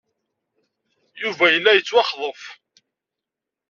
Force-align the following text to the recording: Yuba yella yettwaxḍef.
Yuba 1.21 1.45
yella 1.53 1.71
yettwaxḍef. 1.77 2.41